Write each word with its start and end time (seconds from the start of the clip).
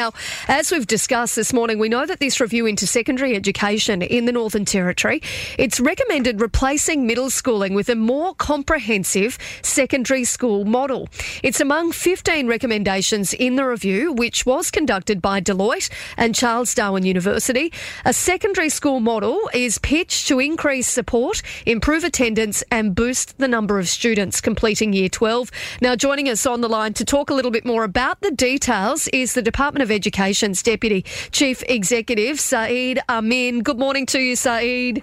Now, 0.00 0.14
as 0.48 0.72
we've 0.72 0.86
discussed 0.86 1.36
this 1.36 1.52
morning, 1.52 1.78
we 1.78 1.90
know 1.90 2.06
that 2.06 2.20
this 2.20 2.40
review 2.40 2.64
into 2.64 2.86
secondary 2.86 3.36
education 3.36 4.00
in 4.00 4.24
the 4.24 4.32
Northern 4.32 4.64
Territory, 4.64 5.20
it's 5.58 5.78
recommended 5.78 6.40
replacing 6.40 7.06
middle 7.06 7.28
schooling 7.28 7.74
with 7.74 7.90
a 7.90 7.94
more 7.94 8.34
comprehensive 8.36 9.36
secondary 9.60 10.24
school 10.24 10.64
model. 10.64 11.10
It's 11.42 11.60
among 11.60 11.92
15 11.92 12.46
recommendations 12.46 13.34
in 13.34 13.56
the 13.56 13.66
review, 13.66 14.14
which 14.14 14.46
was 14.46 14.70
conducted 14.70 15.20
by 15.20 15.38
Deloitte 15.38 15.90
and 16.16 16.34
Charles 16.34 16.74
Darwin 16.74 17.04
University. 17.04 17.70
A 18.06 18.14
secondary 18.14 18.70
school 18.70 19.00
model 19.00 19.50
is 19.52 19.76
pitched 19.76 20.28
to 20.28 20.40
increase 20.40 20.88
support, 20.88 21.42
improve 21.66 22.04
attendance, 22.04 22.64
and 22.70 22.94
boost 22.94 23.36
the 23.36 23.48
number 23.48 23.78
of 23.78 23.86
students 23.86 24.40
completing 24.40 24.94
Year 24.94 25.10
12. 25.10 25.50
Now, 25.82 25.94
joining 25.94 26.30
us 26.30 26.46
on 26.46 26.62
the 26.62 26.70
line 26.70 26.94
to 26.94 27.04
talk 27.04 27.28
a 27.28 27.34
little 27.34 27.50
bit 27.50 27.66
more 27.66 27.84
about 27.84 28.22
the 28.22 28.30
details 28.30 29.06
is 29.08 29.34
the 29.34 29.42
Department 29.42 29.82
of 29.82 29.89
Education's 29.92 30.62
Deputy 30.62 31.02
Chief 31.32 31.62
Executive, 31.68 32.40
Saeed 32.40 33.00
Amin. 33.08 33.60
Good 33.60 33.78
morning 33.78 34.06
to 34.06 34.18
you, 34.18 34.36
Saeed. 34.36 35.02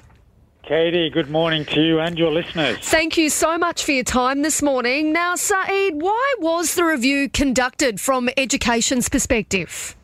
Katie, 0.64 1.10
good 1.10 1.30
morning 1.30 1.64
to 1.64 1.82
you 1.82 2.00
and 2.00 2.20
your 2.20 2.30
listeners. 2.30 2.78
Thank 2.80 3.18
you 3.18 3.30
so 3.30 3.58
much 3.58 3.86
for 3.86 3.94
your 3.94 4.04
time 4.04 4.42
this 4.42 4.62
morning. 4.62 5.14
Now, 5.14 5.36
Saeed, 5.36 6.02
why 6.02 6.34
was 6.40 6.76
the 6.76 6.84
review 6.84 7.30
conducted 7.30 8.02
from 8.02 8.30
education's 8.36 9.08
perspective? 9.08 9.96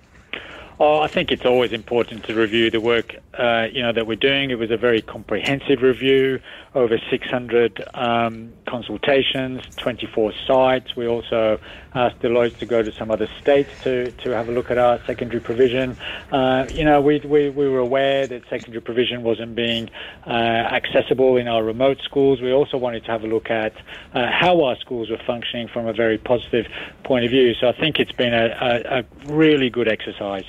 Oh, 0.80 1.00
I 1.00 1.08
think 1.08 1.32
it's 1.32 1.46
always 1.46 1.72
important 1.72 2.24
to 2.26 2.34
review 2.34 2.72
the 2.72 2.80
work, 2.80 3.16
uh, 3.38 3.68
you 3.72 3.82
know, 3.82 3.92
that 3.92 4.08
we're 4.08 4.16
doing. 4.16 4.52
It 4.52 4.58
was 4.58 4.72
a 4.72 4.78
very 4.78 5.02
comprehensive 5.02 5.82
review, 5.82 6.40
over 6.76 6.98
600 7.10 7.84
um, 7.94 8.52
consultations, 8.68 9.62
24 9.78 10.34
sites. 10.48 10.96
We 10.96 11.08
also 11.08 11.60
asked 11.94 12.20
Deloitte 12.20 12.58
to 12.58 12.66
go 12.66 12.82
to 12.82 12.92
some 12.92 13.12
other 13.12 13.28
states 13.40 13.70
to, 13.84 14.12
to 14.12 14.32
have 14.32 14.50
a 14.50 14.52
look 14.52 14.72
at 14.72 14.78
our 14.78 15.00
secondary 15.06 15.40
provision. 15.40 15.96
Uh, 16.32 16.66
you 16.72 16.84
know, 16.84 17.02
we, 17.02 17.20
we, 17.20 17.50
we 17.50 17.70
were 17.70 17.80
aware 17.80 18.26
that 18.26 18.44
secondary 18.50 18.82
provision 18.82 19.22
wasn't 19.22 19.56
being 19.56 19.90
uh, 20.26 20.30
accessible 20.30 21.38
in 21.38 21.48
our 21.48 21.64
remote 21.64 22.00
schools. 22.04 22.42
We 22.42 22.52
also 22.52 22.78
wanted 22.78 23.06
to 23.06 23.12
have 23.12 23.24
a 23.24 23.28
look 23.28 23.52
at 23.52 23.74
uh, 24.14 24.28
how 24.32 24.64
our 24.64 24.76
schools 24.78 25.10
were 25.10 25.22
functioning 25.26 25.68
from 25.68 25.88
a 25.88 25.94
very 25.94 26.18
positive 26.18 26.66
point 27.04 27.26
of 27.26 27.32
view. 27.32 27.54
So 27.54 27.68
I 27.68 27.74
think 27.74 28.00
it's 28.00 28.12
been 28.12 28.34
a, 28.34 28.48
a, 28.60 29.00
a 29.00 29.34
really 29.34 29.70
good 29.70 29.88
exercise. 29.88 30.46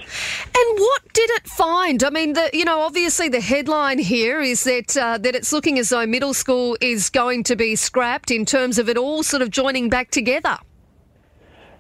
And 0.57 0.79
what 0.79 1.03
did 1.13 1.31
it 1.31 1.47
find? 1.49 2.03
I 2.03 2.11
mean, 2.11 2.33
the, 2.33 2.51
you 2.53 2.65
know, 2.65 2.81
obviously 2.81 3.29
the 3.29 3.41
headline 3.41 3.99
here 3.99 4.41
is 4.41 4.65
that 4.65 4.97
uh, 4.97 5.19
that 5.19 5.35
it's 5.35 5.53
looking 5.53 5.79
as 5.79 5.89
though 5.89 6.07
middle 6.15 6.33
school 6.33 6.77
is 6.81 7.11
going 7.11 7.43
to 7.43 7.57
be 7.57 7.75
scrapped 7.75 8.31
in 8.31 8.45
terms 8.45 8.79
of 8.79 8.89
it 8.89 8.97
all 8.97 9.25
sort 9.25 9.43
of 9.43 9.51
joining 9.51 9.89
back 9.89 10.13
together. 10.13 10.57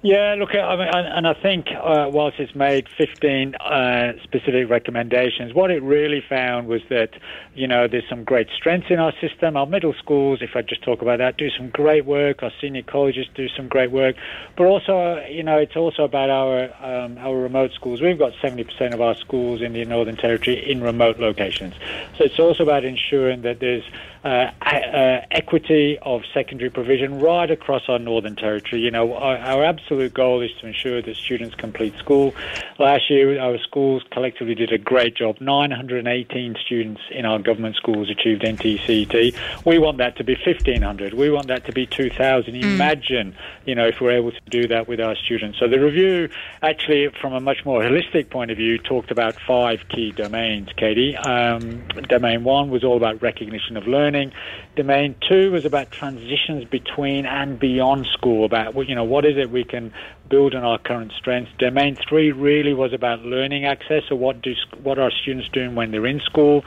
Yeah, 0.04 0.34
look, 0.38 0.54
I 0.54 0.76
mean, 0.76 0.86
and 0.86 1.26
I 1.26 1.32
think 1.32 1.68
uh, 1.70 2.10
whilst 2.12 2.38
it's 2.38 2.54
made 2.54 2.90
15 2.90 3.54
uh, 3.54 4.12
specific 4.22 4.68
recommendations, 4.68 5.54
what 5.54 5.70
it 5.70 5.82
really 5.82 6.20
found 6.20 6.68
was 6.68 6.82
that, 6.90 7.14
you 7.54 7.66
know, 7.66 7.88
there's 7.88 8.06
some 8.06 8.22
great 8.22 8.48
strengths 8.54 8.90
in 8.90 8.98
our 8.98 9.14
system. 9.18 9.56
Our 9.56 9.64
middle 9.64 9.94
schools, 9.94 10.40
if 10.42 10.56
I 10.56 10.60
just 10.60 10.82
talk 10.82 11.00
about 11.00 11.20
that, 11.20 11.38
do 11.38 11.48
some 11.48 11.70
great 11.70 12.04
work. 12.04 12.42
Our 12.42 12.52
senior 12.60 12.82
colleges 12.82 13.28
do 13.34 13.48
some 13.48 13.66
great 13.66 13.92
work. 13.92 14.16
But 14.58 14.66
also, 14.66 15.24
you 15.26 15.42
know, 15.42 15.56
it's 15.56 15.74
also 15.74 16.04
about 16.04 16.28
our 16.28 16.64
um, 16.84 17.16
our 17.16 17.38
remote 17.38 17.72
schools. 17.72 18.02
We've 18.02 18.18
got 18.18 18.34
70% 18.34 18.92
of 18.92 19.00
our 19.00 19.14
schools 19.14 19.62
in 19.62 19.72
the 19.72 19.86
Northern 19.86 20.18
Territory 20.18 20.70
in 20.70 20.82
remote 20.82 21.18
locations. 21.18 21.72
So 22.18 22.24
it's 22.24 22.38
also 22.38 22.62
about 22.62 22.84
ensuring 22.84 23.40
that 23.40 23.60
there's 23.60 23.84
uh, 24.24 24.50
uh, 24.62 25.20
equity 25.30 25.98
of 26.00 26.22
secondary 26.32 26.70
provision 26.70 27.20
right 27.20 27.50
across 27.50 27.82
our 27.88 27.98
Northern 27.98 28.34
Territory. 28.34 28.80
You 28.80 28.90
know, 28.90 29.12
our, 29.12 29.36
our, 29.36 29.62
absolute 29.62 29.93
goal 30.08 30.40
is 30.40 30.50
to 30.60 30.66
ensure 30.66 31.02
that 31.02 31.16
students 31.16 31.54
complete 31.54 31.96
school. 31.98 32.34
Last 32.78 33.10
year, 33.10 33.40
our 33.40 33.58
schools 33.58 34.02
collectively 34.10 34.54
did 34.54 34.72
a 34.72 34.78
great 34.78 35.16
job. 35.16 35.40
918 35.40 36.56
students 36.64 37.00
in 37.10 37.26
our 37.26 37.38
government 37.38 37.76
schools 37.76 38.08
achieved 38.10 38.42
NTCET. 38.42 39.64
We 39.64 39.78
want 39.78 39.98
that 39.98 40.16
to 40.16 40.24
be 40.24 40.34
1,500. 40.34 41.14
We 41.14 41.30
want 41.30 41.48
that 41.48 41.66
to 41.66 41.72
be 41.72 41.86
2,000. 41.86 42.54
Mm. 42.54 42.62
Imagine, 42.62 43.36
you 43.66 43.74
know, 43.74 43.86
if 43.86 44.00
we're 44.00 44.12
able 44.12 44.32
to 44.32 44.40
do 44.48 44.68
that 44.68 44.88
with 44.88 45.00
our 45.00 45.16
students. 45.16 45.58
So 45.58 45.68
the 45.68 45.78
review, 45.78 46.28
actually, 46.62 47.08
from 47.20 47.32
a 47.32 47.40
much 47.40 47.64
more 47.64 47.82
holistic 47.82 48.30
point 48.30 48.50
of 48.50 48.56
view, 48.56 48.78
talked 48.78 49.10
about 49.10 49.34
five 49.46 49.80
key 49.88 50.12
domains, 50.12 50.68
Katie. 50.76 51.16
Um, 51.16 51.86
domain 52.08 52.44
one 52.44 52.70
was 52.70 52.84
all 52.84 52.96
about 52.96 53.20
recognition 53.22 53.76
of 53.76 53.86
learning 53.86 54.04
learning. 54.04 54.32
Domain 54.76 55.14
two 55.28 55.52
was 55.52 55.64
about 55.64 55.90
transitions 55.90 56.64
between 56.64 57.26
and 57.26 57.58
beyond 57.58 58.06
school, 58.06 58.44
about 58.44 58.88
you 58.88 58.94
know 58.94 59.04
what 59.04 59.24
is 59.24 59.36
it 59.36 59.50
we 59.50 59.64
can 59.64 59.83
and 59.84 59.92
build 60.28 60.54
on 60.54 60.64
our 60.64 60.78
current 60.78 61.12
strengths. 61.16 61.52
Domain 61.58 61.96
three 62.08 62.32
really 62.32 62.74
was 62.74 62.92
about 62.92 63.20
learning 63.20 63.64
access, 63.64 64.02
or 64.10 64.16
what 64.16 64.42
do 64.42 64.54
what 64.82 64.98
are 64.98 65.10
students 65.10 65.48
doing 65.48 65.74
when 65.74 65.90
they're 65.90 66.06
in 66.06 66.20
school. 66.20 66.64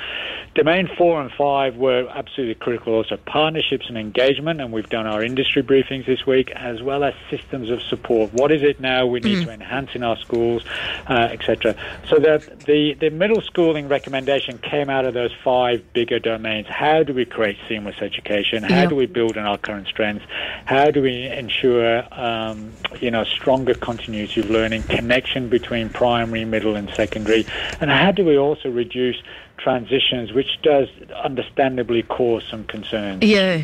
Domain 0.55 0.89
four 0.97 1.21
and 1.21 1.31
five 1.31 1.75
were 1.75 2.07
absolutely 2.09 2.55
critical. 2.55 2.93
Also 2.93 3.17
partnerships 3.17 3.85
and 3.89 3.97
engagement, 3.97 4.61
and 4.61 4.71
we've 4.71 4.89
done 4.89 5.05
our 5.05 5.23
industry 5.23 5.63
briefings 5.63 6.05
this 6.05 6.25
week, 6.25 6.51
as 6.51 6.81
well 6.81 7.03
as 7.03 7.13
systems 7.29 7.69
of 7.69 7.81
support. 7.81 8.33
What 8.33 8.51
is 8.51 8.63
it 8.63 8.79
now 8.79 9.05
we 9.05 9.19
need 9.19 9.39
mm. 9.39 9.45
to 9.45 9.51
enhance 9.51 9.91
in 9.93 10.03
our 10.03 10.17
schools, 10.17 10.63
uh, 11.07 11.29
etc. 11.31 11.75
So 12.07 12.19
the, 12.19 12.43
the 12.65 12.93
the 12.95 13.09
middle 13.09 13.41
schooling 13.41 13.87
recommendation 13.87 14.57
came 14.57 14.89
out 14.89 15.05
of 15.05 15.13
those 15.13 15.31
five 15.43 15.93
bigger 15.93 16.19
domains. 16.19 16.67
How 16.67 17.03
do 17.03 17.13
we 17.13 17.25
create 17.25 17.57
seamless 17.67 18.01
education? 18.01 18.63
How 18.63 18.85
do 18.85 18.95
we 18.95 19.05
build 19.05 19.37
on 19.37 19.45
our 19.45 19.57
current 19.57 19.87
strengths? 19.87 20.25
How 20.65 20.91
do 20.91 21.01
we 21.01 21.25
ensure, 21.25 22.03
um, 22.11 22.71
you 22.99 23.11
know, 23.11 23.23
stronger 23.47 23.75
continuity 23.75 24.41
of 24.41 24.47
learning, 24.47 24.83
connection 24.89 25.49
between 25.49 25.89
primary, 25.89 26.43
middle, 26.43 26.75
and 26.75 26.89
secondary? 26.97 27.47
And 27.79 27.89
how 27.89 28.11
do 28.11 28.25
we 28.25 28.37
also 28.37 28.67
reduce 28.67 29.15
transitions, 29.57 30.31
which 30.33 30.59
does 30.61 30.87
understandably 31.23 32.03
cause 32.03 32.43
some 32.49 32.63
concern. 32.65 33.19
Yeah. 33.21 33.63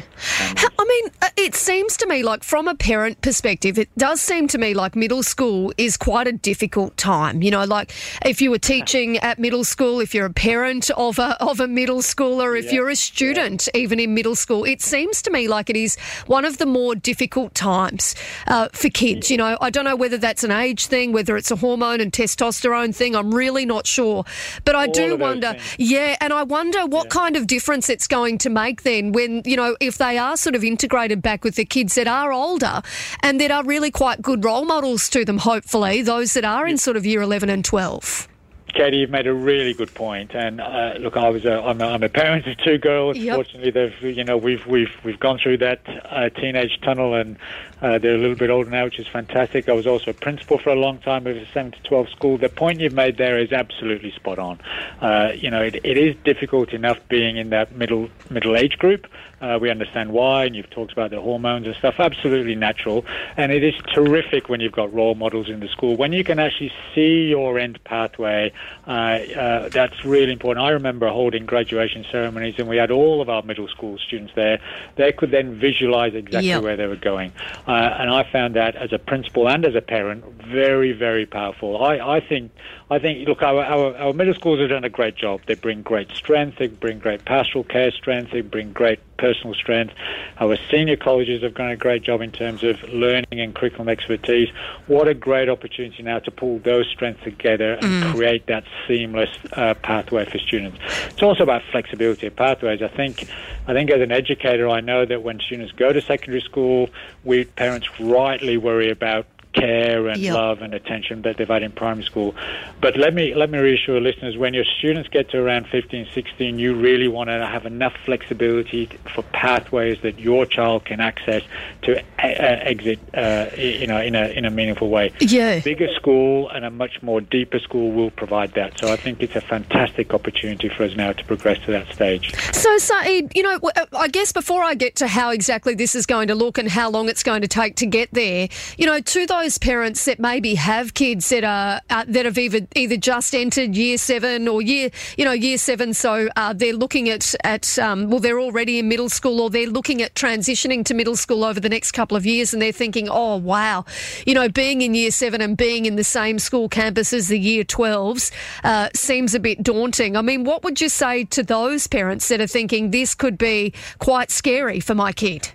I 0.80 0.86
mean, 0.86 1.12
uh, 1.22 1.30
it 1.38 1.56
seems 1.56 1.98
to 1.98 2.08
me 2.08 2.24
like, 2.24 2.44
from 2.44 2.68
a 2.68 2.76
parent 2.76 3.22
perspective, 3.22 3.78
it 3.78 3.90
does 3.98 4.20
seem 4.20 4.48
to 4.50 4.58
me 4.58 4.74
like 4.74 4.96
middle 4.96 5.24
school 5.24 5.74
is 5.78 5.98
quite 5.98 6.28
a 6.28 6.32
difficult 6.32 6.98
time. 6.98 7.42
You 7.42 7.52
know, 7.52 7.64
like 7.64 7.94
if 8.26 8.42
you 8.42 8.52
were 8.52 8.60
teaching 8.60 9.18
at 9.18 9.40
middle 9.40 9.64
school, 9.64 10.00
if 10.00 10.14
you're 10.14 10.26
a 10.26 10.34
parent 10.34 10.90
of 10.92 11.20
a, 11.20 11.42
of 11.44 11.60
a 11.60 11.68
middle 11.68 12.00
schooler, 12.00 12.58
if 12.58 12.66
yeah. 12.66 12.72
you're 12.74 12.90
a 12.90 12.96
student 12.96 13.70
yeah. 13.74 13.82
even 13.82 14.00
in 14.00 14.14
middle 14.14 14.36
school, 14.36 14.64
it 14.64 14.82
seems 14.82 15.22
to 15.22 15.32
me 15.32 15.48
like 15.48 15.70
it 15.70 15.78
is 15.78 15.98
one 16.28 16.46
of 16.46 16.58
the 16.58 16.66
more 16.66 16.96
difficult 16.96 17.54
times 17.56 18.16
uh, 18.48 18.68
for 18.74 18.90
kids. 18.90 19.30
Yeah. 19.30 19.34
You 19.34 19.38
know, 19.38 19.58
I 19.62 19.70
don't 19.70 19.86
know 19.86 19.96
whether 19.96 20.18
that's 20.18 20.44
an 20.44 20.52
age 20.52 20.88
thing, 20.88 21.12
whether 21.14 21.38
it's 21.38 21.52
a 21.52 21.56
hormone 21.56 22.02
and 22.02 22.12
testosterone 22.12 22.94
thing. 22.94 23.16
I'm 23.16 23.34
really 23.34 23.66
not 23.66 23.88
sure. 23.88 24.26
But 24.66 24.76
I 24.76 24.88
All 24.88 24.92
do 24.92 25.16
wonder. 25.18 25.56
Yeah, 25.84 26.16
and 26.22 26.32
I 26.32 26.44
wonder 26.44 26.86
what 26.86 27.08
yeah. 27.08 27.10
kind 27.10 27.36
of 27.36 27.46
difference 27.46 27.90
it's 27.90 28.08
going 28.08 28.38
to 28.38 28.50
make 28.50 28.84
then 28.84 29.12
when, 29.12 29.42
you 29.44 29.58
know, 29.58 29.76
if 29.82 29.98
they 29.98 30.18
are 30.18 30.38
sort 30.38 30.56
of 30.56 30.64
integrated 30.64 31.22
back 31.22 31.44
with 31.44 31.56
the 31.56 31.66
kids 31.66 31.96
that 31.96 32.08
are 32.08 32.32
older 32.32 32.82
and 33.22 33.42
that 33.42 33.52
are 33.52 33.66
really 33.66 33.92
quite 33.92 34.22
good 34.22 34.46
role 34.46 34.64
models 34.64 35.10
to 35.10 35.26
them, 35.26 35.40
hopefully, 35.40 36.02
those 36.02 36.36
that 36.36 36.46
are 36.46 36.66
in 36.66 36.78
sort 36.78 36.96
of 36.96 37.06
year 37.06 37.22
11 37.22 37.50
and 37.50 37.66
12. 37.66 38.30
Katie, 38.74 38.98
you've 38.98 39.10
made 39.10 39.28
a 39.28 39.34
really 39.34 39.74
good 39.74 39.94
point. 39.94 40.36
And 40.36 40.60
uh, 40.60 40.96
look, 41.00 41.16
I 41.16 41.30
was 41.30 41.46
a, 41.46 41.62
I'm, 41.62 41.80
a, 41.82 41.86
I'm 41.86 42.04
a 42.04 42.10
parent 42.10 42.48
of 42.48 42.58
two 42.58 42.78
girls. 42.78 43.18
Yep. 43.18 43.36
Fortunately, 43.36 43.72
they've 43.72 44.18
you 44.18 44.24
know 44.24 44.38
we've 44.38 44.66
we've 44.66 44.92
we've 45.04 45.20
gone 45.20 45.38
through 45.38 45.58
that 45.58 45.82
uh, 46.06 46.30
teenage 46.30 46.80
tunnel, 46.82 47.14
and 47.14 47.38
uh, 47.82 47.98
they're 48.00 48.16
a 48.16 48.18
little 48.18 48.36
bit 48.36 48.50
older 48.50 48.70
now, 48.70 48.86
which 48.86 49.00
is 49.00 49.08
fantastic. 49.08 49.70
I 49.70 49.74
was 49.74 49.88
also 49.88 50.12
a 50.12 50.14
principal 50.14 50.58
for 50.58 50.70
a 50.70 50.76
long 50.76 51.00
time 51.00 51.28
of 51.28 51.38
a 51.38 51.46
seven 51.48 51.72
to 51.72 51.84
twelve 51.84 52.10
school. 52.10 52.38
The 52.38 52.50
point 52.50 52.80
you've 52.80 52.94
made 52.94 53.18
there 53.18 53.40
is 53.40 53.52
absolutely 53.52 54.12
spot 54.12 54.40
on. 54.40 54.60
Uh, 55.02 55.32
you 55.36 55.50
know, 55.50 55.62
it, 55.62 55.76
it 55.84 55.98
is 55.98 56.16
difficult 56.24 56.74
enough 56.74 57.00
being 57.10 57.38
in 57.38 57.50
that 57.50 57.76
middle 57.76 58.10
middle 58.30 58.56
age 58.56 58.78
group. 58.78 59.08
Uh, 59.44 59.60
we 59.60 59.70
understand 59.70 60.14
why, 60.14 60.46
and 60.46 60.56
you've 60.56 60.70
talked 60.70 60.94
about 60.94 61.12
the 61.12 61.20
hormones 61.20 61.68
and 61.68 61.76
stuff. 61.76 61.96
Absolutely 62.00 62.56
natural, 62.56 63.06
and 63.36 63.52
it 63.52 63.62
is 63.62 63.74
terrific 63.94 64.48
when 64.48 64.62
you've 64.62 64.72
got 64.72 64.94
role 64.94 65.16
models 65.16 65.50
in 65.50 65.60
the 65.60 65.68
school. 65.68 65.98
When 65.98 66.14
you 66.14 66.24
can 66.24 66.40
actually 66.40 66.72
see 66.96 67.28
your 67.28 67.60
end 67.60 67.84
pathway, 67.84 68.54
uh, 68.88 68.92
uh, 68.92 69.70
that's 69.70 70.06
really 70.06 70.32
important. 70.32 70.66
I 70.66 70.70
remember 70.70 71.10
holding 71.10 71.46
graduation 71.46 72.06
ceremonies, 72.10 72.56
and 72.58 72.70
we 72.70 72.78
had 72.78 72.90
all 72.90 73.22
of 73.22 73.28
our 73.28 73.42
middle 73.42 73.68
school 73.68 73.98
students 73.98 74.32
there. 74.34 74.62
They 74.96 75.12
could 75.12 75.32
then 75.32 75.60
visualize 75.60 76.16
exactly 76.16 76.48
yep. 76.48 76.64
where 76.64 76.78
they 76.78 76.88
were 76.88 76.96
going, 76.96 77.34
uh, 77.68 77.72
and 77.72 78.10
I 78.10 78.24
found 78.32 78.56
that 78.56 78.78
as 78.78 78.94
a 78.94 79.00
principal 79.00 79.50
and 79.50 79.66
as 79.66 79.76
a 79.76 79.82
parent 79.82 80.24
very, 80.42 80.94
very 80.94 81.26
powerful. 81.26 81.84
I, 81.84 82.00
I 82.00 82.20
think 82.22 82.52
I 82.90 83.00
think, 83.00 83.28
look, 83.28 83.42
our, 83.42 83.64
our, 83.64 83.98
our, 83.98 84.14
middle 84.14 84.36
schools 84.36 84.60
have 84.60 84.70
done 84.70 84.84
a 84.84 84.90
great 84.90 85.16
job. 85.16 85.42
They 85.48 85.56
bring 85.56 85.82
great 85.82 86.12
strength, 86.12 86.60
they 86.60 86.68
bring 86.68 87.00
great 87.00 87.26
pastoral 87.26 87.64
care 87.64 87.90
strength, 87.92 88.32
they 88.32 88.42
bring 88.42 88.72
great 88.72 89.00
personal 89.18 89.33
strength. 89.54 89.94
Our 90.40 90.58
senior 90.70 90.96
colleges 90.96 91.44
have 91.44 91.56
done 91.56 91.70
a 91.70 91.76
great 91.76 92.04
job 92.04 92.22
in 92.22 92.32
terms 92.32 92.64
of 92.64 92.82
learning 92.84 93.26
and 93.32 93.54
curriculum 93.54 93.90
expertise. 93.90 94.50
What 94.88 95.08
a 95.08 95.14
great 95.14 95.50
opportunity 95.50 96.04
now 96.04 96.20
to 96.20 96.32
pull 96.32 96.60
those 96.60 96.88
strengths 96.88 97.24
together 97.24 97.74
and 97.74 98.04
mm. 98.04 98.14
create 98.14 98.48
that 98.48 98.64
seamless 98.88 99.30
uh, 99.54 99.74
pathway 99.76 100.26
for 100.26 100.38
students. 100.40 100.78
It's 101.10 101.24
also 101.24 101.44
about 101.44 101.62
flexibility 101.72 102.28
of 102.28 102.36
pathways. 102.36 102.82
I 102.82 102.88
think, 102.88 103.28
I 103.68 103.74
think 103.74 103.90
as 103.92 104.02
an 104.02 104.12
educator, 104.12 104.70
I 104.70 104.82
know 104.82 105.06
that 105.06 105.24
when 105.24 105.40
students 105.40 105.72
go 105.74 105.92
to 105.94 106.02
secondary 106.02 106.42
school, 106.42 106.90
we 107.24 107.46
parents 107.46 107.88
rightly 108.00 108.58
worry 108.58 108.90
about 108.90 109.26
care 109.54 110.08
and 110.08 110.18
Yep. 110.20 110.34
love 110.34 110.62
and 110.62 110.74
attention 110.74 111.22
that 111.24 111.38
they've 111.38 111.48
had 111.48 111.64
in 111.64 111.72
primary 111.72 112.04
school. 112.06 112.36
But 112.82 112.98
let 112.98 113.14
me 113.14 113.34
let 113.36 113.50
me 113.50 113.60
reassure 113.60 114.00
listeners: 114.00 114.38
when 114.38 114.54
your 114.54 114.66
students 114.66 115.10
get 115.10 115.30
to 115.32 115.38
around 115.38 115.68
15, 115.68 116.08
16, 116.14 116.60
you 116.60 116.74
really 116.76 117.08
want 117.08 117.30
to 117.30 117.46
have 117.46 117.66
enough 117.66 117.94
flexibility 118.06 118.90
for 119.14 119.24
pathways 119.34 120.00
that 120.02 120.20
your 120.20 120.46
child 120.46 120.86
can 120.86 121.00
access 121.00 121.44
to 121.84 122.00
uh, 122.00 122.04
exit, 122.20 123.00
uh, 123.14 123.48
you 123.58 123.88
know, 123.88 124.02
in 124.02 124.16
a 124.16 124.28
in 124.30 124.46
a 124.46 124.50
meaningful 124.50 124.90
way. 124.90 125.12
Yeah. 125.20 125.60
Bigger 125.60 125.94
school 125.96 126.50
and 126.50 126.66
a 126.66 126.70
much 126.72 127.02
more 127.02 127.22
deeper 127.22 127.60
school 127.60 127.92
will 127.92 128.12
provide 128.12 128.54
that. 128.54 128.80
So 128.80 128.92
I 128.92 128.96
think 128.96 129.22
it's 129.22 129.36
a 129.36 129.42
fantastic 129.42 130.14
opportunity 130.14 130.70
for 130.70 130.84
us 130.84 130.96
now 130.96 131.12
to 131.14 131.24
progress 131.26 131.60
to 131.66 131.72
that 131.72 131.88
stage. 131.94 132.34
So, 132.54 132.78
Saeed, 132.78 133.32
you 133.36 133.44
know, 133.44 133.60
uh, 133.76 133.86
I 133.94 134.08
guess 134.08 134.32
before 134.32 134.64
I 134.64 134.76
get 134.76 134.96
to 134.98 135.08
how 135.08 135.30
exactly 135.32 135.76
this 135.76 135.96
is 135.96 136.06
going 136.06 136.28
to 136.30 136.36
look 136.36 136.58
and 136.58 136.70
how 136.70 136.90
long 136.90 137.10
it's 137.10 137.24
going 137.24 137.42
to 137.42 137.48
take 137.48 137.76
to 137.78 137.86
get 137.86 138.10
there, 138.14 138.48
you 138.78 138.86
know, 138.86 139.00
to 139.00 139.26
those 139.26 139.43
parents 139.58 140.06
that 140.06 140.20
maybe 140.20 140.56
have 140.56 140.94
kids 140.94 141.30
that 141.30 141.44
are 141.44 141.82
uh, 141.90 142.06
that 142.08 142.26
have 142.26 142.38
either 142.38 142.62
either 142.76 142.98
just 142.98 143.36
entered 143.36 143.76
year 143.76 143.98
seven 143.98 144.48
or 144.48 144.62
year, 144.62 144.90
you 145.18 145.26
know, 145.26 145.32
year 145.32 145.58
seven, 145.58 145.94
so 145.94 146.30
uh, 146.36 146.54
they're 146.54 146.74
looking 146.74 147.10
at 147.10 147.36
at 147.44 147.78
um, 147.80 148.10
well, 148.10 148.20
they're 148.20 148.40
already 148.40 148.80
in 148.80 148.88
middle 148.88 149.10
school 149.10 149.42
or 149.42 149.50
they're 149.50 149.68
looking 149.68 150.02
at 150.02 150.16
transitioning 150.16 150.86
to 150.86 150.94
middle 150.94 151.16
school 151.16 151.44
over 151.44 151.60
the 151.60 151.70
next 151.70 151.92
couple 151.92 152.16
of 152.16 152.26
years, 152.26 152.54
and 152.54 152.62
they're 152.62 152.72
thinking, 152.72 153.08
oh 153.10 153.36
wow, 153.36 153.86
you 154.26 154.34
know, 154.34 154.48
being 154.50 154.82
in 154.82 154.94
year 154.94 155.12
seven 155.12 155.42
and 155.42 155.58
being 155.58 155.86
in 155.86 155.96
the 155.96 156.04
same 156.04 156.40
school 156.40 156.70
campus 156.70 157.14
as 157.14 157.28
the 157.28 157.40
year 157.40 157.64
twelves 157.64 158.32
uh, 158.64 158.90
seems 158.96 159.36
a 159.36 159.40
bit 159.40 159.62
daunting. 159.62 160.16
I 160.16 160.22
mean, 160.22 160.44
what 160.44 160.64
would 160.64 160.80
you 160.80 160.90
say 160.90 161.26
to 161.26 161.44
those 161.44 161.88
parents 161.88 162.28
that 162.30 162.40
are 162.40 162.48
thinking 162.48 162.92
this 162.92 163.14
could 163.14 163.38
be 163.38 163.74
quite 164.00 164.32
scary 164.32 164.80
for 164.80 164.96
my 164.96 165.12
kid? 165.12 165.52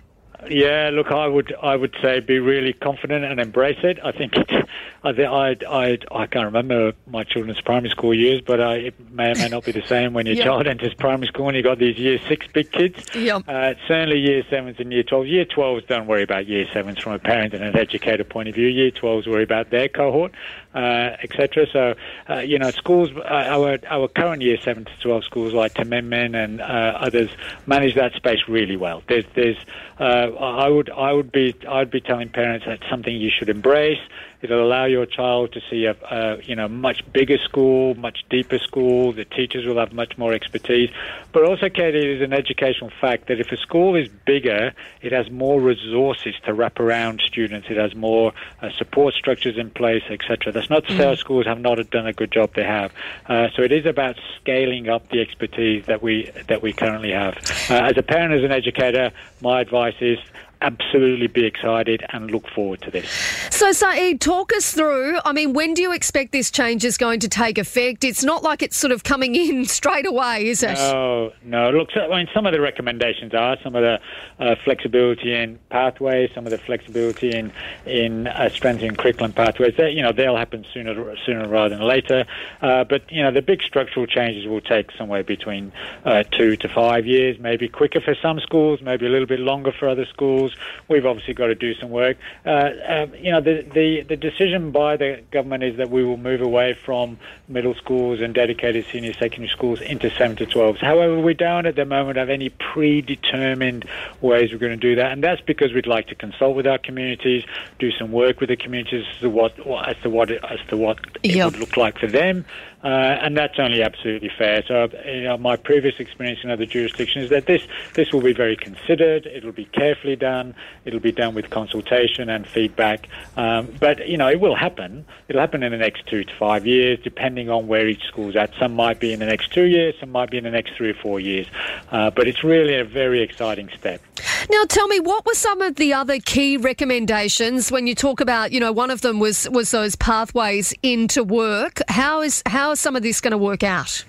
Yeah, 0.47 0.89
look, 0.93 1.11
I 1.11 1.27
would 1.27 1.53
I 1.61 1.75
would 1.75 1.95
say 2.01 2.21
be 2.21 2.39
really 2.39 2.73
confident 2.73 3.25
and 3.25 3.39
embrace 3.39 3.79
it. 3.83 3.99
I 4.03 4.11
think 4.11 4.37
it's, 4.37 4.69
I 5.03 5.09
I 5.09 5.55
I 5.67 5.97
I 6.11 6.25
can't 6.27 6.45
remember 6.45 6.93
my 7.07 7.23
children's 7.23 7.61
primary 7.61 7.89
school 7.89 8.13
years, 8.13 8.41
but 8.45 8.59
I, 8.59 8.75
it 8.75 9.11
may 9.11 9.31
or 9.31 9.35
may 9.35 9.47
not 9.49 9.65
be 9.65 9.71
the 9.71 9.81
same 9.81 10.13
when 10.13 10.25
your 10.25 10.35
Yeah. 10.35 10.45
child 10.45 10.67
enters 10.67 10.93
primary 10.93 11.27
school 11.27 11.47
and 11.47 11.55
you 11.55 11.63
got 11.63 11.79
these 11.79 11.97
year 11.97 12.19
six 12.27 12.47
big 12.47 12.71
kids. 12.71 13.05
Yeah. 13.15 13.37
Uh, 13.47 13.73
certainly, 13.87 14.19
year 14.19 14.43
sevens 14.49 14.77
and 14.79 14.91
year 14.91 15.03
twelves. 15.03 15.29
Year 15.29 15.45
twelves 15.45 15.85
don't 15.87 16.07
worry 16.07 16.23
about 16.23 16.47
year 16.47 16.65
sevens 16.73 16.99
from 16.99 17.13
a 17.13 17.19
parent 17.19 17.53
and 17.53 17.63
an 17.63 17.77
educator 17.77 18.23
point 18.23 18.49
of 18.49 18.55
view. 18.55 18.67
Year 18.67 18.91
twelves 18.91 19.25
worry 19.27 19.43
about 19.43 19.69
their 19.69 19.87
cohort, 19.87 20.33
uh, 20.75 21.15
etc. 21.23 21.65
So, 21.71 21.95
uh, 22.29 22.39
you 22.39 22.59
know, 22.59 22.71
schools, 22.71 23.09
uh, 23.15 23.21
our 23.23 23.79
our 23.89 24.07
current 24.09 24.41
year 24.41 24.57
seven 24.61 24.85
to 24.85 24.91
twelve 25.01 25.23
schools 25.23 25.53
like 25.53 25.73
Taminmin 25.75 26.35
and 26.35 26.61
uh, 26.61 26.97
others 26.99 27.29
manage 27.65 27.95
that 27.95 28.13
space 28.13 28.39
really 28.47 28.75
well. 28.75 29.01
There's 29.07 29.25
there's 29.33 29.57
uh, 29.99 30.03
I 30.39 30.67
would 30.67 30.89
I 30.89 31.13
would 31.13 31.31
be 31.31 31.55
I'd 31.67 31.89
be 31.91 32.01
telling 32.01 32.29
parents 32.29 32.65
that's 32.67 32.87
something 32.89 33.15
you 33.15 33.29
should 33.29 33.49
embrace. 33.49 33.99
It'll 34.41 34.65
allow 34.65 34.85
your 34.85 35.05
child 35.05 35.51
to 35.53 35.61
see 35.69 35.85
a, 35.85 35.95
a 36.09 36.41
you 36.43 36.55
know 36.55 36.69
much 36.69 37.03
bigger 37.11 37.37
school, 37.37 37.95
much 37.95 38.23
deeper 38.29 38.57
school. 38.57 39.11
The 39.11 39.25
teachers 39.25 39.65
will 39.65 39.77
have 39.77 39.91
much 39.91 40.17
more 40.17 40.33
expertise. 40.33 40.89
But 41.33 41.43
also, 41.43 41.67
Katie, 41.69 41.97
it 41.97 42.17
is 42.17 42.21
an 42.21 42.31
educational 42.31 42.89
fact 43.01 43.27
that 43.27 43.39
if 43.39 43.51
a 43.51 43.57
school 43.57 43.95
is 43.95 44.07
bigger, 44.25 44.73
it 45.01 45.11
has 45.11 45.29
more 45.29 45.59
resources 45.59 46.35
to 46.45 46.53
wrap 46.53 46.79
around 46.79 47.21
students. 47.21 47.67
It 47.69 47.77
has 47.77 47.93
more 47.95 48.33
uh, 48.61 48.69
support 48.77 49.13
structures 49.13 49.57
in 49.57 49.71
place, 49.71 50.03
etc. 50.09 50.53
That's 50.53 50.69
not 50.69 50.85
to 50.87 50.97
say 50.97 51.05
our 51.05 51.17
schools 51.17 51.45
have 51.45 51.59
not 51.59 51.77
done 51.89 52.07
a 52.07 52.13
good 52.13 52.31
job. 52.31 52.53
They 52.53 52.63
have. 52.63 52.93
Uh, 53.27 53.49
so 53.55 53.61
it 53.61 53.73
is 53.73 53.85
about 53.85 54.15
scaling 54.39 54.87
up 54.87 55.09
the 55.09 55.19
expertise 55.19 55.85
that 55.87 56.01
we 56.01 56.31
that 56.47 56.61
we 56.61 56.71
currently 56.71 57.11
have. 57.11 57.35
Uh, 57.69 57.89
as 57.89 57.97
a 57.97 58.03
parent, 58.03 58.33
as 58.33 58.43
an 58.43 58.51
educator, 58.51 59.11
my 59.41 59.59
advice 59.59 59.95
is 59.99 60.19
absolutely 60.61 61.27
be 61.27 61.45
excited 61.45 62.03
and 62.09 62.31
look 62.31 62.47
forward 62.49 62.81
to 62.81 62.91
this. 62.91 63.09
So, 63.49 63.71
Saeed, 63.71 64.21
talk 64.21 64.53
us 64.53 64.73
through. 64.73 65.19
I 65.25 65.31
mean, 65.31 65.53
when 65.53 65.73
do 65.73 65.81
you 65.81 65.93
expect 65.93 66.31
this 66.31 66.51
change 66.51 66.83
is 66.85 66.97
going 66.97 67.19
to 67.21 67.29
take 67.29 67.57
effect? 67.57 68.03
It's 68.03 68.23
not 68.23 68.43
like 68.43 68.61
it's 68.61 68.77
sort 68.77 68.91
of 68.91 69.03
coming 69.03 69.35
in 69.35 69.65
straight 69.79 70.07
away, 70.07 70.47
is 70.47 70.63
it? 70.63 70.73
No, 70.73 71.31
no. 71.43 71.69
Look, 71.71 71.91
so, 71.91 72.01
I 72.01 72.17
mean, 72.17 72.27
some 72.33 72.45
of 72.45 72.53
the 72.53 72.61
recommendations 72.61 73.33
are 73.33 73.57
some 73.63 73.75
of 73.75 73.81
the 73.81 73.99
uh, 74.39 74.55
flexibility 74.63 75.33
in 75.33 75.59
pathways, 75.69 76.29
some 76.33 76.45
of 76.45 76.51
the 76.51 76.57
flexibility 76.57 77.31
in 77.31 77.51
in 77.85 78.27
uh, 78.27 78.49
strengthening 78.49 78.95
curriculum 78.95 79.33
pathways. 79.33 79.75
They, 79.77 79.91
you 79.91 80.01
know, 80.01 80.11
they'll 80.11 80.37
happen 80.37 80.65
sooner 80.73 81.15
sooner 81.25 81.47
rather 81.47 81.75
than 81.75 81.85
later. 81.85 82.25
Uh, 82.61 82.83
but 82.83 83.11
you 83.11 83.23
know, 83.23 83.31
the 83.31 83.41
big 83.41 83.61
structural 83.61 84.05
changes 84.05 84.47
will 84.47 84.61
take 84.61 84.91
somewhere 84.97 85.23
between 85.23 85.71
uh, 86.05 86.23
two 86.23 86.55
to 86.57 86.69
five 86.69 87.05
years, 87.05 87.37
maybe 87.39 87.67
quicker 87.67 88.01
for 88.01 88.15
some 88.21 88.39
schools, 88.39 88.81
maybe 88.81 89.05
a 89.05 89.09
little 89.09 89.27
bit 89.27 89.39
longer 89.39 89.71
for 89.71 89.87
other 89.87 90.05
schools. 90.05 90.48
We've 90.87 91.05
obviously 91.05 91.33
got 91.33 91.47
to 91.47 91.55
do 91.55 91.73
some 91.75 91.89
work. 91.89 92.17
Uh, 92.45 92.69
um, 92.87 93.15
you 93.15 93.31
know, 93.31 93.41
the, 93.41 93.65
the 93.73 94.01
the 94.01 94.17
decision 94.17 94.71
by 94.71 94.97
the 94.97 95.21
government 95.31 95.63
is 95.63 95.77
that 95.77 95.89
we 95.89 96.03
will 96.03 96.17
move 96.17 96.41
away 96.41 96.73
from 96.85 97.17
middle 97.47 97.73
schools 97.75 98.21
and 98.21 98.33
dedicated 98.33 98.85
senior 98.91 99.13
secondary 99.13 99.49
schools 99.49 99.81
into 99.81 100.09
seven 100.11 100.35
to 100.37 100.45
twelves. 100.45 100.79
However, 100.81 101.19
we 101.19 101.33
don't 101.33 101.65
at 101.65 101.75
the 101.75 101.85
moment 101.85 102.17
have 102.17 102.29
any 102.29 102.49
predetermined 102.49 103.85
ways 104.21 104.51
we're 104.51 104.57
going 104.59 104.77
to 104.79 104.87
do 104.89 104.95
that, 104.95 105.11
and 105.11 105.23
that's 105.23 105.41
because 105.41 105.73
we'd 105.73 105.87
like 105.87 106.07
to 106.07 106.15
consult 106.15 106.55
with 106.55 106.67
our 106.67 106.77
communities, 106.77 107.43
do 107.79 107.91
some 107.91 108.11
work 108.11 108.39
with 108.39 108.49
the 108.49 108.57
communities 108.57 109.05
as 109.15 109.21
to 109.21 109.29
what 109.29 109.53
as 109.87 109.97
to 110.03 110.09
what 110.09 110.31
it, 110.31 110.43
as 110.49 110.59
to 110.69 110.77
what 110.77 110.97
it 111.23 111.35
Yep. 111.35 111.51
would 111.51 111.59
look 111.59 111.77
like 111.77 111.97
for 111.99 112.07
them. 112.07 112.45
Uh, 112.81 112.87
and 112.87 113.35
that's 113.35 113.59
only 113.59 113.83
absolutely 113.83 114.31
fair. 114.37 114.63
So, 114.65 114.87
you 115.05 115.23
know, 115.23 115.37
my 115.37 115.57
previous 115.57 115.95
experience 115.99 116.39
in 116.45 116.49
other 116.49 116.65
jurisdictions 116.65 117.25
is 117.25 117.29
that 117.29 117.45
this 117.45 117.61
this 117.93 118.13
will 118.13 118.21
be 118.21 118.31
very 118.33 118.55
considered. 118.55 119.25
It'll 119.25 119.51
be 119.51 119.65
carefully 119.65 120.15
done. 120.15 120.38
It'll 120.85 120.99
be 120.99 121.11
done 121.11 121.33
with 121.33 121.49
consultation 121.49 122.29
and 122.29 122.47
feedback. 122.47 123.07
Um, 123.37 123.73
but 123.79 124.07
you 124.07 124.17
know, 124.17 124.29
it 124.29 124.39
will 124.39 124.55
happen. 124.55 125.05
It'll 125.27 125.41
happen 125.41 125.63
in 125.63 125.71
the 125.71 125.77
next 125.77 126.07
two 126.07 126.23
to 126.23 126.33
five 126.35 126.65
years, 126.65 126.99
depending 127.03 127.49
on 127.49 127.67
where 127.67 127.87
each 127.87 128.03
school's 128.03 128.35
at. 128.35 128.51
Some 128.59 128.73
might 128.75 128.99
be 128.99 129.13
in 129.13 129.19
the 129.19 129.25
next 129.25 129.51
two 129.51 129.65
years. 129.65 129.95
Some 129.99 130.11
might 130.11 130.29
be 130.29 130.37
in 130.37 130.43
the 130.43 130.51
next 130.51 130.75
three 130.75 130.89
or 130.89 130.95
four 130.95 131.19
years. 131.19 131.47
Uh, 131.91 132.09
but 132.11 132.27
it's 132.27 132.43
really 132.43 132.75
a 132.75 132.85
very 132.85 133.21
exciting 133.21 133.69
step. 133.77 134.01
Now, 134.49 134.63
tell 134.67 134.87
me, 134.87 134.99
what 134.99 135.25
were 135.25 135.33
some 135.33 135.61
of 135.61 135.75
the 135.75 135.93
other 135.93 136.19
key 136.19 136.57
recommendations 136.57 137.71
when 137.71 137.87
you 137.87 137.95
talk 137.95 138.19
about, 138.19 138.51
you 138.51 138.59
know, 138.59 138.71
one 138.71 138.91
of 138.91 139.01
them 139.01 139.19
was 139.19 139.49
was 139.49 139.71
those 139.71 139.95
pathways 139.95 140.73
into 140.83 141.23
work. 141.23 141.81
How 141.87 142.21
is 142.21 142.41
how 142.45 142.71
is 142.71 142.79
some 142.79 142.95
of 142.95 143.03
this 143.03 143.21
going 143.21 143.31
to 143.31 143.37
work 143.37 143.63
out? 143.63 144.03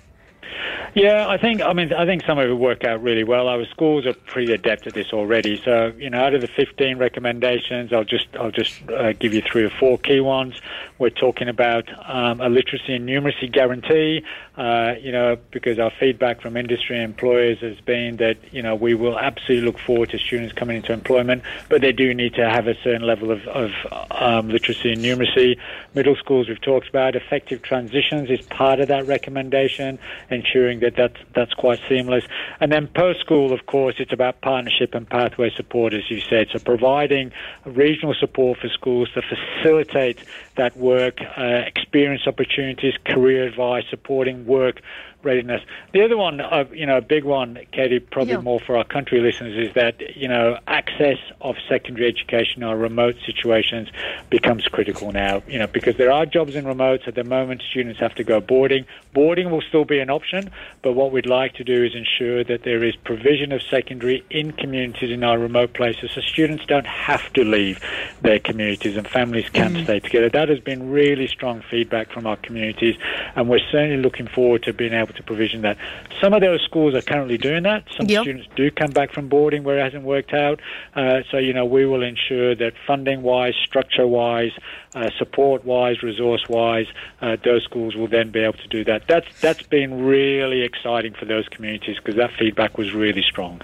Yeah, 0.93 1.27
I 1.29 1.37
think 1.37 1.61
I 1.61 1.71
mean 1.71 1.93
I 1.93 2.05
think 2.05 2.25
some 2.25 2.37
of 2.37 2.49
it 2.49 2.53
work 2.53 2.83
out 2.83 3.01
really 3.01 3.23
well. 3.23 3.47
Our 3.47 3.65
schools 3.67 4.05
are 4.05 4.13
pretty 4.13 4.51
adept 4.51 4.87
at 4.87 4.93
this 4.93 5.13
already. 5.13 5.61
So 5.63 5.93
you 5.97 6.09
know, 6.09 6.21
out 6.21 6.33
of 6.33 6.41
the 6.41 6.47
15 6.47 6.97
recommendations, 6.97 7.93
I'll 7.93 8.03
just 8.03 8.27
I'll 8.37 8.51
just 8.51 8.89
uh, 8.89 9.13
give 9.13 9.33
you 9.33 9.41
three 9.41 9.63
or 9.63 9.69
four 9.69 9.97
key 9.97 10.19
ones. 10.19 10.59
We're 10.99 11.09
talking 11.09 11.47
about 11.47 11.87
um, 12.09 12.41
a 12.41 12.49
literacy 12.49 12.93
and 12.93 13.07
numeracy 13.07 13.49
guarantee. 13.49 14.25
Uh, 14.57 14.95
you 15.01 15.13
know, 15.13 15.37
because 15.51 15.79
our 15.79 15.91
feedback 15.97 16.41
from 16.41 16.57
industry 16.57 16.97
and 16.97 17.05
employers 17.05 17.59
has 17.59 17.79
been 17.79 18.17
that 18.17 18.37
you 18.51 18.61
know 18.61 18.75
we 18.75 18.93
will 18.93 19.17
absolutely 19.17 19.65
look 19.65 19.79
forward 19.79 20.09
to 20.09 20.19
students 20.19 20.53
coming 20.53 20.75
into 20.75 20.91
employment, 20.91 21.41
but 21.69 21.79
they 21.79 21.93
do 21.93 22.13
need 22.13 22.33
to 22.33 22.49
have 22.49 22.67
a 22.67 22.75
certain 22.83 23.03
level 23.03 23.31
of, 23.31 23.47
of 23.47 23.71
um, 24.11 24.49
literacy 24.49 24.91
and 24.91 25.01
numeracy. 25.01 25.57
Middle 25.95 26.17
schools 26.17 26.49
we've 26.49 26.59
talked 26.59 26.89
about 26.89 27.15
effective 27.15 27.61
transitions 27.61 28.29
is 28.29 28.41
part 28.47 28.81
of 28.81 28.89
that 28.89 29.07
recommendation, 29.07 29.97
ensuring 30.29 30.80
that 30.81 30.95
that's, 30.95 31.17
that's 31.33 31.53
quite 31.53 31.79
seamless. 31.87 32.23
And 32.59 32.71
then 32.71 32.87
post 32.87 33.19
school, 33.21 33.53
of 33.53 33.65
course, 33.65 33.95
it's 33.99 34.13
about 34.13 34.41
partnership 34.41 34.93
and 34.93 35.09
pathway 35.09 35.51
support, 35.55 35.93
as 35.93 36.09
you 36.09 36.19
said. 36.29 36.47
So 36.51 36.59
providing 36.59 37.31
regional 37.65 38.13
support 38.13 38.59
for 38.59 38.69
schools 38.69 39.09
to 39.13 39.21
facilitate 39.21 40.19
that 40.61 40.77
work, 40.77 41.17
uh, 41.37 41.63
experience 41.65 42.27
opportunities, 42.27 42.93
career 43.03 43.45
advice, 43.45 43.83
supporting 43.89 44.45
work 44.45 44.79
readiness. 45.23 45.61
The 45.93 46.03
other 46.03 46.17
one, 46.17 46.41
uh, 46.41 46.65
you 46.73 46.85
know, 46.87 46.97
a 46.97 47.01
big 47.01 47.23
one, 47.23 47.59
Katie, 47.71 47.99
probably 47.99 48.33
Yeah. 48.33 48.41
more 48.41 48.59
for 48.59 48.75
our 48.77 48.83
country 48.83 49.19
listeners, 49.19 49.55
is 49.67 49.73
that 49.75 50.15
you 50.17 50.27
know 50.27 50.57
access 50.67 51.19
of 51.41 51.55
secondary 51.69 52.07
education 52.07 52.63
or 52.63 52.75
remote 52.75 53.15
situations 53.25 53.89
becomes 54.29 54.67
critical 54.67 55.11
now. 55.11 55.43
You 55.47 55.59
know, 55.59 55.67
because 55.67 55.95
there 55.97 56.11
are 56.11 56.25
jobs 56.25 56.55
in 56.55 56.65
remotes 56.65 57.07
at 57.07 57.15
the 57.15 57.23
moment. 57.23 57.61
Students 57.69 57.99
have 57.99 58.15
to 58.15 58.23
go 58.23 58.39
boarding. 58.39 58.85
Boarding 59.13 59.51
will 59.51 59.61
still 59.61 59.85
be 59.85 59.99
an 59.99 60.09
option, 60.09 60.49
but 60.81 60.93
what 60.93 61.11
we'd 61.11 61.25
like 61.25 61.53
to 61.55 61.63
do 61.63 61.83
is 61.83 61.93
ensure 61.95 62.43
that 62.43 62.63
there 62.63 62.83
is 62.83 62.95
provision 62.95 63.51
of 63.51 63.61
secondary 63.61 64.23
in 64.29 64.51
communities 64.53 65.11
in 65.11 65.23
our 65.23 65.37
remote 65.37 65.73
places, 65.73 66.11
so 66.15 66.21
students 66.21 66.65
don't 66.65 66.87
have 66.87 67.31
to 67.33 67.43
leave 67.43 67.79
their 68.21 68.39
communities 68.39 68.97
and 68.97 69.07
families 69.07 69.47
can 69.49 69.83
stay 69.83 69.99
together. 69.99 70.29
That 70.29 70.49
has 70.51 70.59
been 70.59 70.91
really 70.91 71.27
strong 71.27 71.63
feedback 71.69 72.11
from 72.11 72.27
our 72.27 72.35
communities, 72.37 72.95
and 73.35 73.49
we're 73.49 73.59
certainly 73.71 73.97
looking 73.97 74.27
forward 74.27 74.63
to 74.63 74.73
being 74.73 74.93
able 74.93 75.13
to 75.13 75.23
provision 75.23 75.61
that. 75.61 75.77
Some 76.21 76.33
of 76.33 76.41
those 76.41 76.61
schools 76.61 76.93
are 76.93 77.01
currently 77.01 77.37
doing 77.37 77.63
that. 77.63 77.83
Some 77.97 78.05
Yep. 78.07 78.21
students 78.23 78.47
do 78.55 78.69
come 78.69 78.91
back 78.91 79.11
from 79.11 79.27
boarding 79.27 79.63
where 79.63 79.79
it 79.79 79.83
hasn't 79.83 80.03
worked 80.03 80.33
out. 80.33 80.59
Uh, 80.95 81.21
so, 81.31 81.37
you 81.37 81.53
know, 81.53 81.65
we 81.65 81.85
will 81.85 82.03
ensure 82.03 82.53
that 82.55 82.73
funding 82.85 83.21
wise, 83.23 83.55
structure 83.65 84.05
wise, 84.05 84.51
uh, 84.93 85.09
support 85.17 85.65
wise, 85.65 86.03
resource 86.03 86.43
wise, 86.49 86.87
uh, 87.21 87.37
those 87.43 87.63
schools 87.63 87.95
will 87.95 88.07
then 88.07 88.29
be 88.29 88.41
able 88.41 88.57
to 88.57 88.67
do 88.67 88.83
that. 88.83 89.07
That's, 89.07 89.27
that's 89.41 89.63
been 89.63 90.03
really 90.05 90.61
exciting 90.61 91.13
for 91.13 91.25
those 91.25 91.47
communities 91.47 91.97
because 91.97 92.15
that 92.15 92.31
feedback 92.37 92.77
was 92.77 92.93
really 92.93 93.23
strong. 93.23 93.61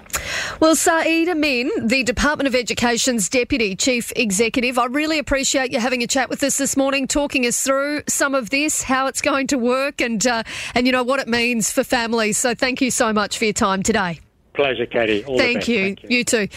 Well, 0.59 0.75
Saeed 0.75 1.29
Amin, 1.29 1.69
the 1.85 2.01
Department 2.01 2.47
of 2.47 2.55
Education's 2.55 3.29
Deputy 3.29 3.75
Chief 3.75 4.11
Executive, 4.15 4.79
I 4.79 4.85
really 4.85 5.19
appreciate 5.19 5.71
you 5.71 5.79
having 5.79 6.01
a 6.01 6.07
chat 6.07 6.31
with 6.31 6.41
us 6.41 6.57
this 6.57 6.75
morning, 6.75 7.07
talking 7.07 7.45
us 7.45 7.61
through 7.61 8.01
some 8.07 8.33
of 8.33 8.49
this, 8.49 8.81
how 8.81 9.05
it's 9.05 9.21
going 9.21 9.45
to 9.47 9.57
work, 9.59 10.01
and 10.01 10.25
uh, 10.25 10.41
and 10.73 10.87
you 10.87 10.91
know 10.91 11.03
what 11.03 11.19
it 11.19 11.27
means 11.27 11.71
for 11.71 11.83
families. 11.83 12.39
So, 12.39 12.55
thank 12.55 12.81
you 12.81 12.89
so 12.89 13.13
much 13.13 13.37
for 13.37 13.45
your 13.45 13.53
time 13.53 13.83
today. 13.83 14.19
Pleasure, 14.57 14.87
Katie. 14.87 15.23
All 15.25 15.37
thank 15.37 15.67
you. 15.67 15.83
Thank 15.83 16.03
you. 16.03 16.09
You 16.09 16.23
too. 16.23 16.47